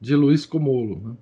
[0.00, 1.00] de Luiz Comolo.
[1.08, 1.16] Né?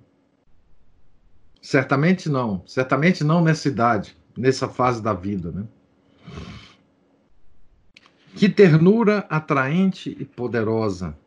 [1.61, 5.51] Certamente não, certamente não nessa idade, nessa fase da vida.
[5.51, 5.65] Né?
[8.35, 11.17] Que ternura atraente e poderosa,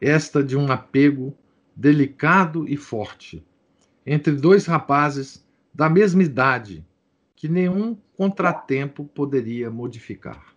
[0.00, 1.32] esta de um apego
[1.74, 3.46] delicado e forte,
[4.04, 6.84] entre dois rapazes da mesma idade,
[7.36, 10.55] que nenhum contratempo poderia modificar.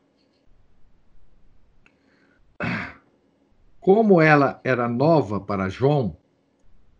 [3.90, 6.16] Como ela era nova para João,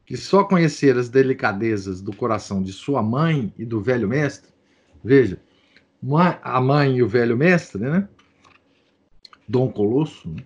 [0.08, 4.50] que só conhecera as delicadezas do coração de sua mãe e do velho mestre,
[5.04, 5.40] veja,
[6.42, 8.10] a mãe e o velho mestre, né?
[9.48, 10.44] Dom Colosso, né?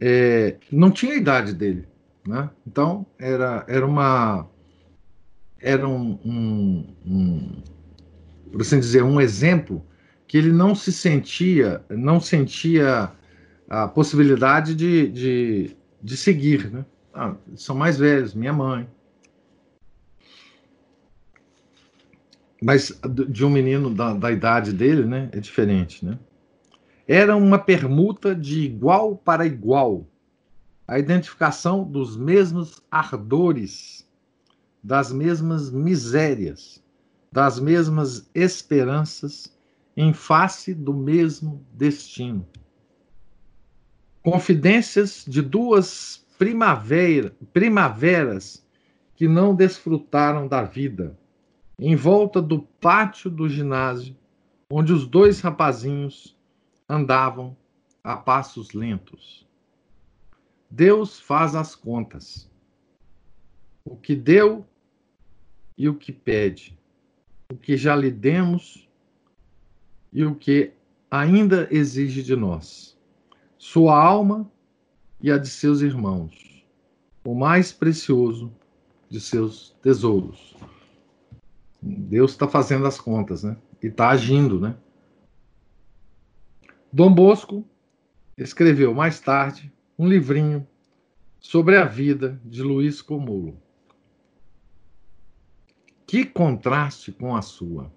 [0.00, 1.86] É, não tinha a idade dele,
[2.26, 2.50] né?
[2.66, 4.48] Então era, era uma
[5.60, 7.62] era um, um, um
[8.50, 9.86] por assim dizer um exemplo
[10.26, 13.16] que ele não se sentia não sentia
[13.68, 16.84] a possibilidade de, de, de seguir, né?
[17.12, 18.88] Ah, são mais velhos, minha mãe.
[22.62, 25.28] Mas de um menino da, da idade dele, né?
[25.32, 26.18] É diferente, né?
[27.06, 30.06] Era uma permuta de igual para igual.
[30.86, 34.06] A identificação dos mesmos ardores,
[34.82, 36.82] das mesmas misérias,
[37.30, 39.56] das mesmas esperanças
[39.96, 42.46] em face do mesmo destino.
[44.30, 48.62] Confidências de duas primavera, primaveras
[49.16, 51.18] que não desfrutaram da vida,
[51.78, 54.14] em volta do pátio do ginásio,
[54.70, 56.36] onde os dois rapazinhos
[56.86, 57.56] andavam
[58.04, 59.48] a passos lentos.
[60.70, 62.50] Deus faz as contas.
[63.82, 64.66] O que deu
[65.74, 66.78] e o que pede,
[67.50, 68.86] o que já lhe demos
[70.12, 70.74] e o que
[71.10, 72.97] ainda exige de nós
[73.58, 74.50] sua alma
[75.20, 76.64] e a de seus irmãos,
[77.24, 78.52] o mais precioso
[79.10, 80.56] de seus tesouros.
[81.82, 83.56] Deus está fazendo as contas, né?
[83.82, 84.76] E está agindo, né?
[86.92, 87.64] Dom Bosco
[88.36, 90.66] escreveu mais tarde um livrinho
[91.40, 93.60] sobre a vida de Luiz Comolo.
[96.06, 97.92] Que contraste com a sua!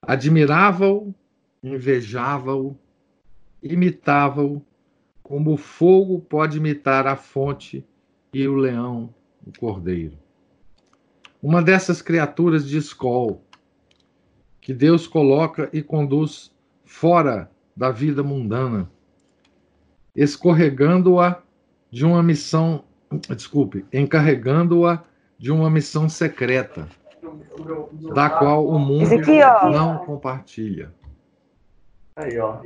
[0.00, 1.14] Admirava-o,
[1.62, 2.78] invejava-o,
[3.62, 4.62] imitava-o,
[5.22, 7.84] como o fogo pode imitar a fonte
[8.32, 9.12] e o leão,
[9.46, 10.16] o cordeiro.
[11.42, 13.42] Uma dessas criaturas de escol
[14.60, 16.52] que Deus coloca e conduz
[16.84, 18.90] fora da vida mundana,
[20.14, 21.42] escorregando-a
[21.90, 22.84] de uma missão,
[23.34, 25.04] desculpe, encarregando-a
[25.38, 26.88] de uma missão secreta,
[28.14, 29.38] da qual o mundo aqui,
[29.70, 30.92] não compartilha.
[32.16, 32.60] Aí, ó.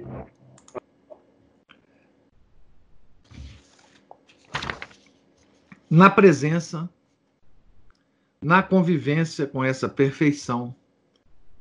[5.92, 6.88] Na presença,
[8.40, 10.74] na convivência com essa perfeição,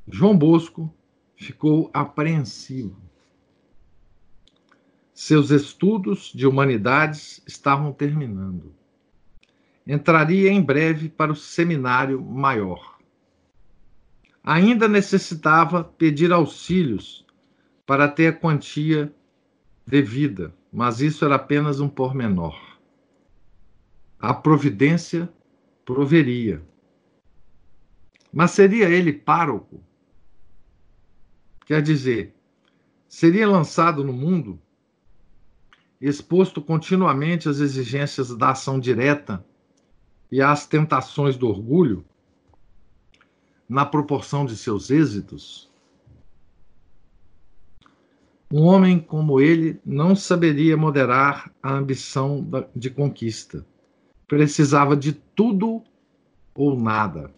[0.08, 0.90] João Bosco
[1.36, 2.96] ficou apreensivo.
[5.14, 8.74] Seus estudos de humanidades estavam terminando.
[9.86, 13.00] Entraria em breve para o seminário maior.
[14.42, 17.26] Ainda necessitava pedir auxílios
[17.86, 19.14] para ter a quantia
[19.86, 22.71] devida, mas isso era apenas um pormenor.
[24.22, 25.28] A providência
[25.84, 26.62] proveria.
[28.32, 29.84] Mas seria ele pároco?
[31.66, 32.36] Quer dizer,
[33.08, 34.62] seria lançado no mundo,
[36.00, 39.44] exposto continuamente às exigências da ação direta
[40.32, 42.06] e às tentações do orgulho,
[43.68, 45.68] na proporção de seus êxitos?
[48.54, 53.66] Um homem como ele não saberia moderar a ambição de conquista.
[54.32, 55.84] Precisava de tudo
[56.56, 57.36] ou nada.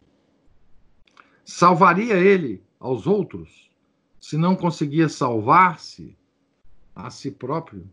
[1.44, 3.72] Salvaria ele aos outros
[4.20, 6.16] se não conseguia salvar-se
[6.96, 7.90] a si próprio?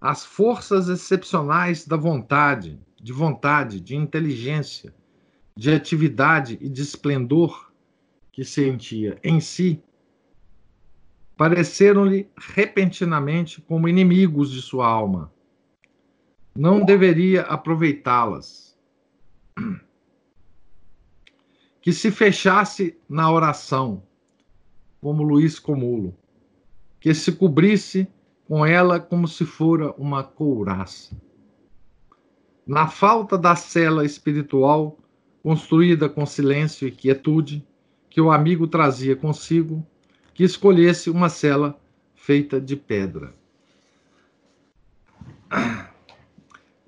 [0.00, 4.94] As forças excepcionais da vontade, de vontade, de inteligência,
[5.56, 7.72] de atividade e de esplendor
[8.30, 9.82] que sentia em si
[11.36, 15.33] pareceram-lhe repentinamente como inimigos de sua alma.
[16.54, 18.78] Não deveria aproveitá-las.
[21.82, 24.02] Que se fechasse na oração,
[25.00, 26.16] como Luís Comulo,
[27.00, 28.08] que se cobrisse
[28.46, 31.14] com ela como se fora uma couraça.
[32.66, 34.98] Na falta da cela espiritual,
[35.42, 37.66] construída com silêncio e quietude,
[38.08, 39.84] que o amigo trazia consigo,
[40.32, 41.78] que escolhesse uma cela
[42.14, 43.34] feita de pedra.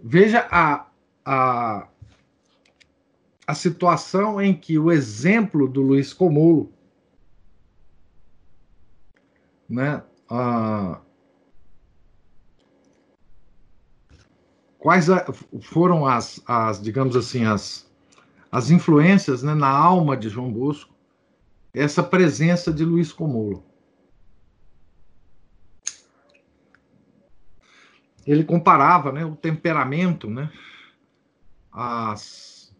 [0.09, 0.87] Veja a,
[1.25, 1.89] a,
[3.45, 6.73] a situação em que o exemplo do Luiz Comulo,
[9.69, 11.01] né, a,
[14.79, 15.07] quais
[15.61, 17.91] foram as, as, digamos assim, as,
[18.53, 20.95] as influências né, na alma de João Bosco
[21.75, 23.65] essa presença de Luiz Comolo.
[28.27, 30.51] Ele comparava né, o temperamento, né,
[31.73, 32.75] as,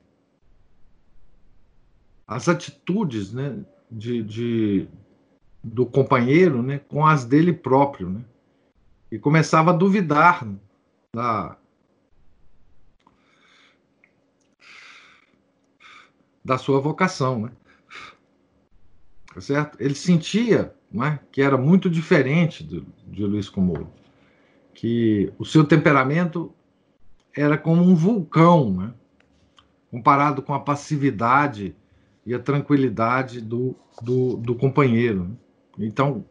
[2.27, 4.89] as atitudes né, de, de,
[5.63, 8.11] do companheiro né, com as dele próprio.
[8.11, 8.25] Né,
[9.11, 10.47] e começava a duvidar
[11.15, 11.57] da,
[16.45, 17.43] da sua vocação.
[17.43, 17.53] Né?
[19.37, 19.77] tá certo?
[19.79, 23.93] Ele sentia é, que era muito diferente do, de Luiz Comoro,
[24.77, 26.55] que o seu temperamento
[27.35, 28.95] era como um vulcão, né?
[29.91, 31.75] comparado com a passividade
[32.27, 35.25] e a tranquilidade do, do, do companheiro.
[35.25, 35.37] Né?
[35.79, 36.27] Então,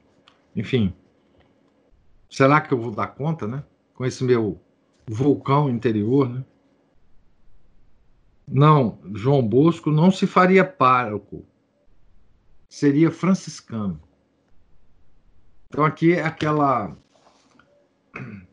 [0.55, 0.93] enfim,
[2.29, 3.63] será que eu vou dar conta, né?
[3.95, 4.61] Com esse meu
[5.07, 6.45] vulcão interior, né?
[8.47, 11.43] Não, João Bosco não se faria pároco
[12.69, 13.99] seria franciscano.
[15.67, 16.95] Então aqui é aquela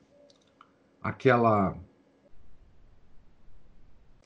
[1.03, 1.77] aquela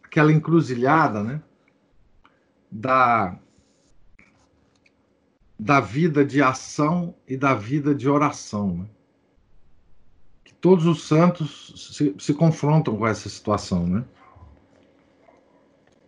[0.02, 1.42] aquela encruzilhada, né?
[2.70, 3.38] Da
[5.58, 8.86] da vida de ação e da vida de oração, né?
[10.44, 14.04] Que todos os santos se, se confrontam com essa situação, né?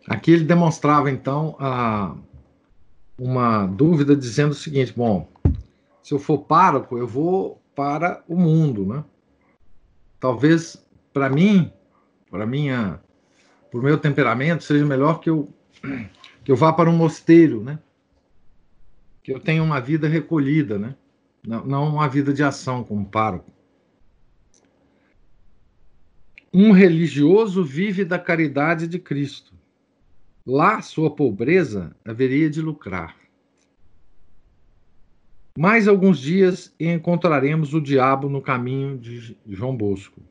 [0.07, 2.15] Aqui ele demonstrava então a
[3.19, 5.29] uma dúvida dizendo o seguinte: bom,
[6.03, 9.05] se eu for pároco, eu vou para o mundo, né?
[10.21, 11.73] Talvez para mim,
[12.31, 13.01] para minha,
[13.71, 15.49] por meu temperamento, seja melhor que eu
[16.45, 17.79] que eu vá para um mosteiro, né?
[19.23, 20.97] Que eu tenha uma vida recolhida, né?
[21.47, 23.53] Não, não uma vida de ação como pároco.
[26.53, 29.59] Um religioso vive da caridade de Cristo
[30.51, 33.15] Lá sua pobreza haveria de lucrar.
[35.59, 40.23] Mais alguns dias e encontraremos o diabo no caminho de João Bosco.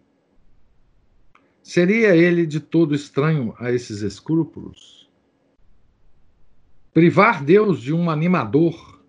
[1.61, 5.11] Seria ele de todo estranho a esses escrúpulos?
[6.93, 9.03] Privar Deus de um animador,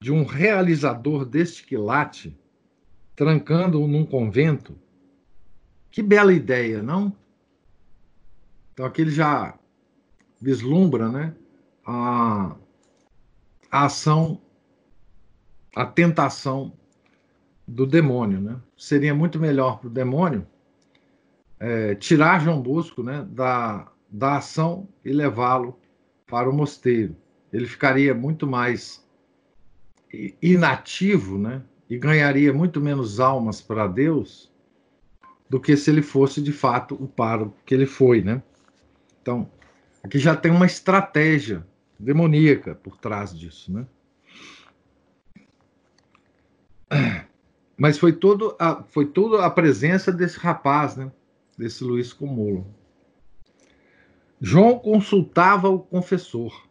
[0.00, 2.34] de um realizador deste quilate,
[3.14, 4.74] trancando-o num convento?
[5.90, 7.14] Que bela ideia, não?
[8.72, 9.58] Então aqui ele já
[10.40, 11.36] vislumbra né,
[11.84, 12.56] a,
[13.70, 14.40] a ação,
[15.78, 16.72] a tentação
[17.64, 18.40] do demônio.
[18.40, 18.56] Né?
[18.76, 20.44] Seria muito melhor para o demônio
[21.60, 25.78] é, tirar João Bosco né, da, da ação e levá-lo
[26.26, 27.14] para o mosteiro.
[27.52, 29.06] Ele ficaria muito mais
[30.42, 31.62] inativo, né?
[31.88, 34.52] E ganharia muito menos almas para Deus
[35.48, 38.42] do que se ele fosse de fato o pároco que ele foi, né?
[39.22, 39.50] Então,
[40.02, 41.66] aqui já tem uma estratégia
[41.98, 43.86] demoníaca por trás disso, né?
[47.78, 51.12] Mas foi todo a, foi toda a presença desse rapaz, né?
[51.56, 52.66] Desse Luiz Cumulo.
[54.40, 56.66] João consultava o confessor,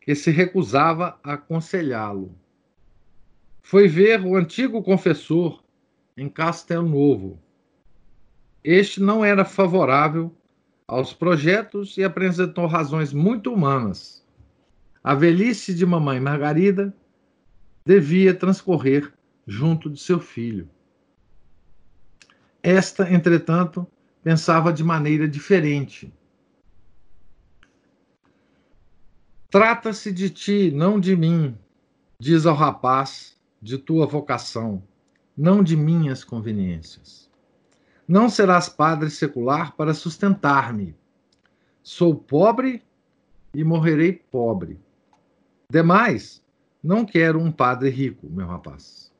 [0.00, 2.34] que se recusava a aconselhá-lo.
[3.62, 5.62] Foi ver o antigo confessor
[6.16, 7.38] em Castel Novo.
[8.64, 10.34] Este não era favorável
[10.86, 14.24] aos projetos e apresentou razões muito humanas.
[15.02, 16.94] A velhice de mamãe Margarida
[17.84, 19.12] devia transcorrer
[19.46, 20.68] junto de seu filho.
[22.62, 23.86] Esta, entretanto,
[24.22, 26.12] pensava de maneira diferente.
[29.50, 31.58] Trata-se de ti, não de mim,
[32.18, 34.82] diz ao rapaz, de tua vocação,
[35.36, 37.30] não de minhas conveniências.
[38.08, 40.96] Não serás padre secular para sustentar-me.
[41.82, 42.82] Sou pobre
[43.54, 44.80] e morrerei pobre.
[45.68, 46.42] Demais,
[46.82, 49.11] não quero um padre rico, meu rapaz.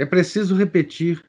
[0.00, 1.22] É preciso repetir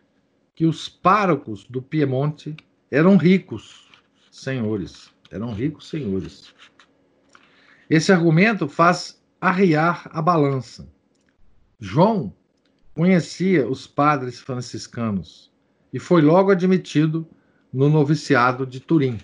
[0.55, 2.55] que os párocos do Piemonte
[2.89, 3.91] eram ricos
[4.32, 6.55] senhores, eram ricos senhores.
[7.89, 10.89] Esse argumento faz arriar a balança.
[11.82, 12.34] João
[12.95, 15.51] conhecia os padres franciscanos
[15.91, 17.28] e foi logo admitido
[17.74, 19.17] no noviciado de Turim.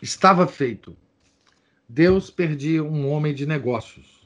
[0.00, 0.96] Estava feito.
[1.88, 4.19] Deus perdia um homem de negócios.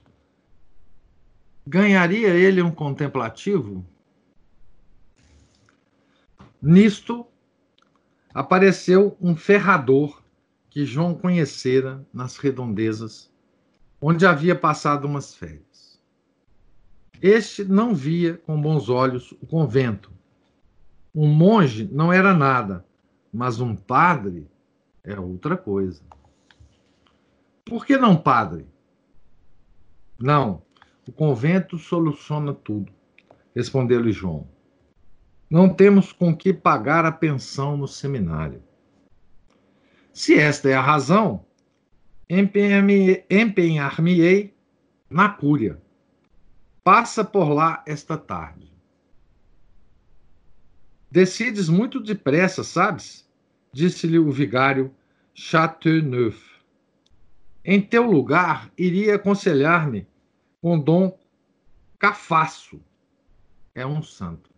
[1.66, 3.84] Ganharia ele um contemplativo?
[6.60, 7.26] Nisto
[8.32, 10.22] apareceu um ferrador
[10.68, 13.30] que João conhecera nas redondezas,
[14.00, 16.00] onde havia passado umas férias.
[17.22, 20.12] Este não via com bons olhos o convento.
[21.14, 22.84] Um monge não era nada,
[23.32, 24.46] mas um padre
[25.02, 26.02] é outra coisa.
[27.64, 28.66] Por que não padre?
[30.18, 30.62] Não,
[31.06, 32.92] o convento soluciona tudo,
[33.54, 34.48] respondeu-lhe João.
[35.50, 38.62] Não temos com que pagar a pensão no seminário.
[40.12, 41.44] Se esta é a razão,
[42.28, 44.54] empenhar-me-ei
[45.10, 45.80] na cúria.
[46.82, 48.72] Passa por lá esta tarde.
[51.10, 53.28] Decides muito depressa, sabes?
[53.72, 54.92] Disse-lhe o vigário
[55.34, 56.42] Chateauneuf.
[57.64, 60.06] Em teu lugar, iria aconselhar-me
[60.64, 61.14] com Dom
[61.98, 62.80] Cafasso.
[63.74, 64.48] É um santo.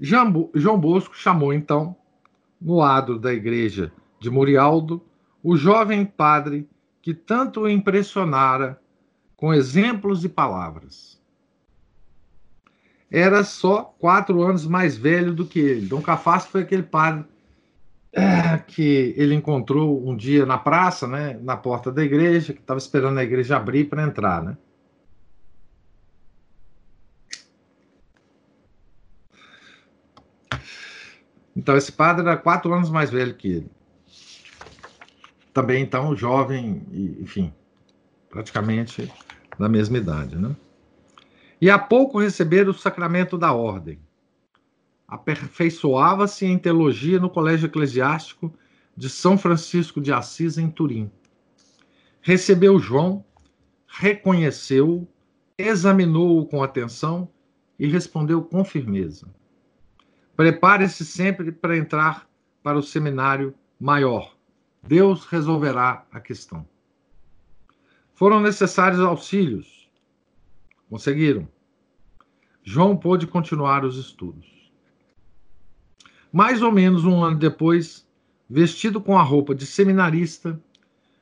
[0.00, 1.94] João Bosco chamou então,
[2.58, 5.04] no adro da igreja de Murialdo,
[5.42, 6.66] o jovem padre
[7.02, 8.80] que tanto o impressionara
[9.36, 11.20] com exemplos e palavras.
[13.10, 15.86] Era só quatro anos mais velho do que ele.
[15.86, 17.26] Dom Cafasso foi aquele padre
[18.18, 22.78] é, que ele encontrou um dia na praça, né, na porta da igreja, que estava
[22.78, 24.56] esperando a igreja abrir para entrar, né?
[31.56, 33.70] Então, esse padre era quatro anos mais velho que ele.
[35.52, 36.86] Também, então, jovem,
[37.20, 37.52] enfim,
[38.30, 39.12] praticamente
[39.58, 40.54] da mesma idade, né?
[41.60, 43.98] E há pouco receber o sacramento da ordem.
[45.08, 48.52] Aperfeiçoava-se em teologia no Colégio Eclesiástico
[48.94, 51.10] de São Francisco de Assis, em Turim.
[52.20, 53.24] Recebeu João,
[53.86, 55.08] reconheceu-o,
[55.56, 57.26] examinou-o com atenção
[57.78, 59.26] e respondeu com firmeza.
[60.36, 62.28] Prepare-se sempre para entrar
[62.62, 64.36] para o seminário maior.
[64.82, 66.68] Deus resolverá a questão.
[68.14, 69.88] Foram necessários auxílios.
[70.90, 71.48] Conseguiram.
[72.62, 74.57] João pôde continuar os estudos.
[76.32, 78.06] Mais ou menos um ano depois,
[78.48, 80.60] vestido com a roupa de seminarista,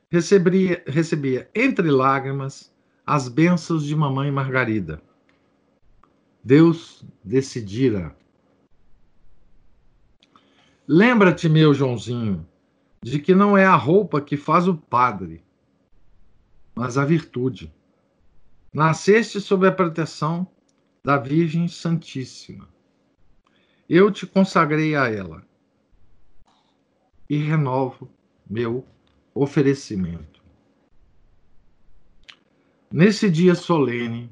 [0.09, 2.71] recebia, recebia entre lágrimas
[3.05, 5.01] as bênçãos de mamãe Margarida.
[6.43, 8.15] Deus decidira.
[10.87, 12.47] Lembra-te, meu Joãozinho,
[13.03, 15.43] de que não é a roupa que faz o padre,
[16.75, 17.73] mas a virtude.
[18.73, 20.47] Nasceste sob a proteção
[21.03, 22.67] da Virgem Santíssima.
[23.89, 25.41] Eu te consagrei a ela
[27.29, 28.09] e renovo
[28.49, 28.85] meu
[29.33, 30.43] oferecimento.
[32.91, 34.29] Nesse dia solene,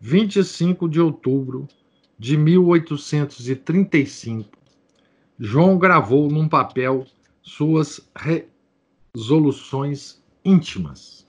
[0.00, 1.66] 25 de outubro
[2.18, 4.50] de 1835,
[5.38, 7.06] João gravou num papel
[7.40, 8.06] suas
[9.14, 11.26] resoluções íntimas.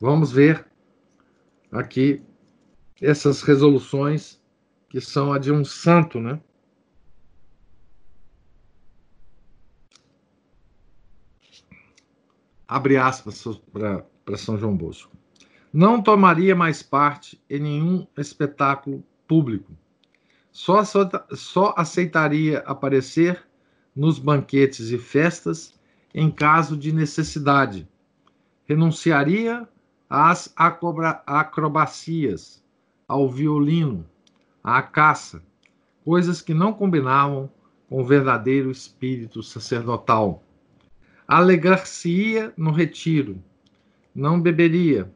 [0.00, 0.64] Vamos ver
[1.72, 2.22] aqui
[3.00, 4.40] essas resoluções
[4.94, 6.40] que são a de um santo, né?
[12.68, 15.10] Abre aspas para São João Bosco.
[15.72, 19.72] Não tomaria mais parte em nenhum espetáculo público.
[20.52, 23.44] Só, só, aceitaria aparecer
[23.96, 25.74] nos banquetes e festas
[26.14, 27.88] em caso de necessidade.
[28.64, 29.68] Renunciaria
[30.08, 30.54] às
[31.26, 32.62] acrobacias,
[33.08, 34.08] ao violino,
[34.64, 35.42] à caça,
[36.02, 37.50] coisas que não combinavam
[37.86, 40.42] com o verdadeiro espírito sacerdotal.
[41.28, 43.36] Alegrar-se-ia no retiro,
[44.14, 45.12] não beberia,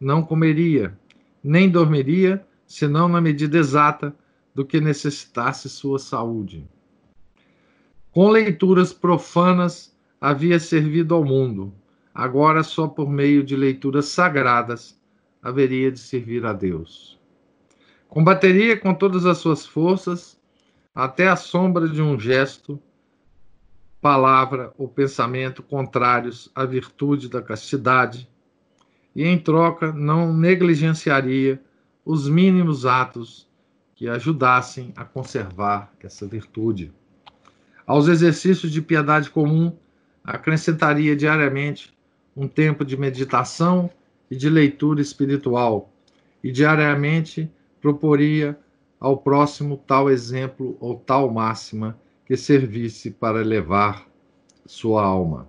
[0.00, 0.96] não comeria,
[1.42, 4.14] nem dormiria, senão na medida exata
[4.54, 6.64] do que necessitasse sua saúde.
[8.12, 11.72] Com leituras profanas havia servido ao mundo,
[12.14, 15.00] agora só por meio de leituras sagradas
[15.42, 17.18] haveria de servir a Deus.
[18.12, 20.38] Combateria com todas as suas forças,
[20.94, 22.78] até a sombra de um gesto,
[24.02, 28.28] palavra ou pensamento contrários à virtude da castidade,
[29.16, 31.58] e em troca não negligenciaria
[32.04, 33.48] os mínimos atos
[33.94, 36.92] que ajudassem a conservar essa virtude.
[37.86, 39.74] Aos exercícios de piedade comum,
[40.22, 41.96] acrescentaria diariamente
[42.36, 43.90] um tempo de meditação
[44.30, 45.90] e de leitura espiritual,
[46.44, 47.50] e diariamente
[47.82, 48.56] proporia
[49.00, 54.06] ao próximo tal exemplo ou tal máxima que servisse para elevar
[54.64, 55.48] sua alma.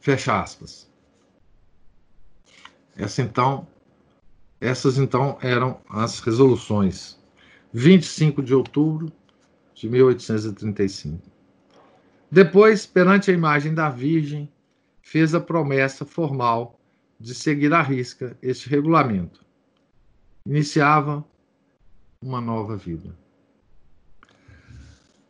[0.00, 0.90] Fecha aspas.
[2.96, 3.68] Essa então,
[4.58, 7.18] essas então eram as resoluções.
[7.70, 9.12] 25 de outubro
[9.74, 11.22] de 1835.
[12.30, 14.50] Depois, perante a imagem da Virgem,
[15.02, 16.80] fez a promessa formal
[17.20, 19.47] de seguir à risca este regulamento.
[20.48, 21.22] Iniciava
[22.22, 23.14] uma nova vida.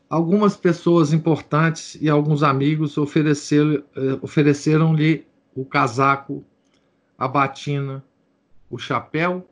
[0.08, 3.84] Algumas pessoas importantes e alguns amigos ofereceram-lhe
[4.22, 4.94] ofereceram
[5.56, 6.44] o casaco
[7.18, 8.04] a batina,
[8.70, 9.44] o chapéu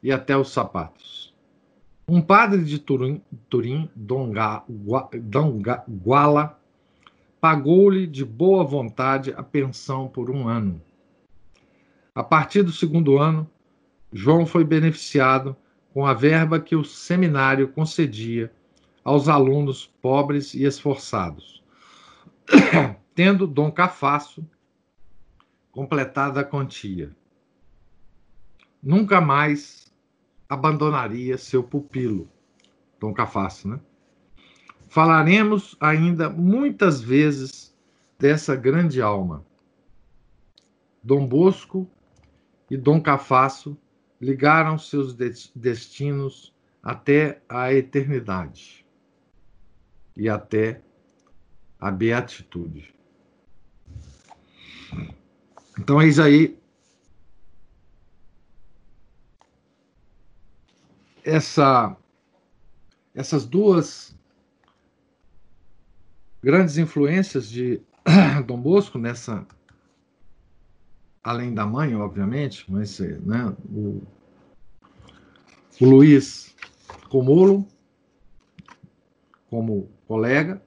[0.00, 1.34] e até os sapatos.
[2.06, 4.62] Um padre de Turim, Turim Donga,
[5.88, 6.56] Guala,
[7.40, 10.80] pagou-lhe de boa vontade a pensão por um ano.
[12.14, 13.50] A partir do segundo ano,
[14.12, 15.56] João foi beneficiado
[15.92, 18.52] com a verba que o seminário concedia
[19.02, 21.62] aos alunos pobres e esforçados,
[23.14, 24.46] tendo Dom Cafasso
[25.70, 27.14] completada a quantia.
[28.82, 29.92] Nunca mais
[30.48, 32.28] abandonaria seu pupilo,
[33.00, 33.80] Dom Cafasso, né?
[34.88, 37.74] Falaremos ainda muitas vezes
[38.18, 39.42] dessa grande alma.
[41.02, 41.88] Dom Bosco
[42.70, 43.76] e Dom Cafasso
[44.22, 45.14] ligaram seus
[45.52, 48.86] destinos até a eternidade
[50.16, 50.80] e até
[51.80, 52.94] a beatitude.
[55.76, 56.56] Então, eis aí
[61.24, 61.96] essa,
[63.12, 64.16] essas duas
[66.40, 67.82] grandes influências de
[68.46, 69.44] Dom Bosco nessa
[71.22, 74.02] além da mãe, obviamente, mas né, o,
[75.80, 76.54] o Luiz
[77.08, 77.66] Comolo
[79.48, 80.62] como colega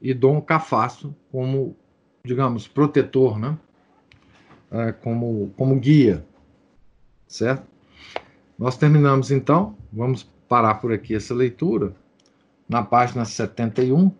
[0.00, 1.76] e Dom Cafasso como,
[2.24, 3.58] digamos, protetor, né?
[4.70, 6.24] é, como, como guia,
[7.26, 7.66] certo?
[8.58, 11.94] Nós terminamos então, vamos parar por aqui essa leitura,
[12.68, 14.12] na página 71,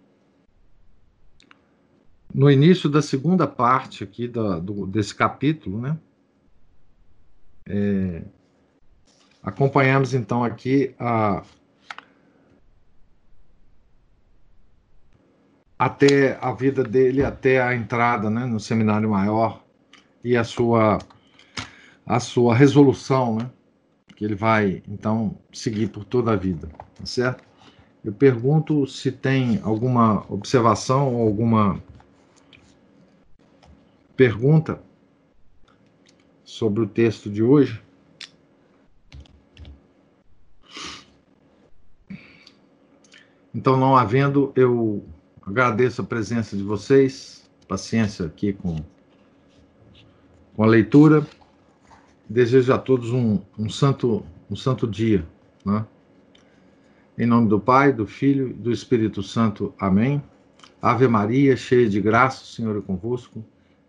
[2.35, 5.99] no início da segunda parte aqui do, do desse capítulo, né?
[7.68, 8.22] É,
[9.43, 11.43] acompanhamos então aqui a
[15.78, 19.64] até a vida dele, até a entrada né, no seminário maior
[20.22, 20.99] e a sua
[22.05, 23.51] a sua resolução, né?
[24.16, 27.45] Que ele vai então seguir por toda a vida, tá certo?
[28.05, 31.81] Eu pergunto se tem alguma observação ou alguma
[34.21, 34.83] pergunta
[36.45, 37.83] sobre o texto de hoje.
[43.55, 45.03] Então, não havendo, eu
[45.41, 48.77] agradeço a presença de vocês, paciência aqui com
[50.55, 51.27] com a leitura
[52.29, 55.27] Desejo a todos um, um santo, um santo dia.
[55.64, 55.87] Né?
[57.16, 59.73] Em nome do Pai, do Filho e do Espírito Santo.
[59.79, 60.23] Amém.
[60.83, 63.43] Ave Maria, cheia de graça, o Senhor é convosco.